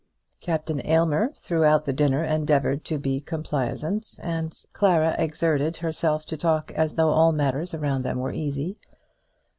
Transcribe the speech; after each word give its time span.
Captain 0.39 0.81
Aylmer, 0.83 1.29
throughout 1.35 1.85
the 1.85 1.93
dinner, 1.93 2.23
endeavoured 2.23 2.83
to 2.85 2.97
be 2.97 3.21
complaisant, 3.21 4.17
and 4.23 4.63
Clara 4.73 5.15
exerted 5.19 5.77
herself 5.77 6.25
to 6.25 6.37
talk 6.37 6.71
as 6.71 6.95
though 6.95 7.11
all 7.11 7.31
matters 7.31 7.75
around 7.75 8.01
them 8.01 8.17
were 8.17 8.33
easy. 8.33 8.79